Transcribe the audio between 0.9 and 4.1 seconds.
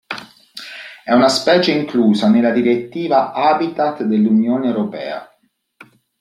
È una specie inclusa nella Direttiva Habitat